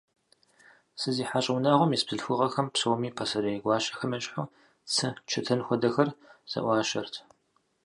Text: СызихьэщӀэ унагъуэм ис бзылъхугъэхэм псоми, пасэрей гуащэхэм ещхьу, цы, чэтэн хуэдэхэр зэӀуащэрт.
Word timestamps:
СызихьэщӀэ 0.99 1.51
унагъуэм 1.55 1.91
ис 1.95 2.03
бзылъхугъэхэм 2.07 2.67
псоми, 2.73 3.09
пасэрей 3.17 3.57
гуащэхэм 3.63 4.11
ещхьу, 4.17 4.45
цы, 4.93 5.07
чэтэн 5.29 5.59
хуэдэхэр 5.65 6.09
зэӀуащэрт. 6.51 7.13